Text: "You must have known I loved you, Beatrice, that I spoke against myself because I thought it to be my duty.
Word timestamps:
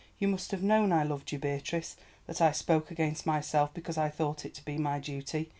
"You 0.17 0.27
must 0.29 0.49
have 0.49 0.63
known 0.63 0.91
I 0.91 1.03
loved 1.03 1.31
you, 1.31 1.37
Beatrice, 1.37 1.95
that 2.25 2.41
I 2.41 2.53
spoke 2.53 2.89
against 2.89 3.27
myself 3.27 3.71
because 3.71 3.99
I 3.99 4.09
thought 4.09 4.45
it 4.45 4.55
to 4.55 4.65
be 4.65 4.79
my 4.79 4.97
duty. 4.97 5.49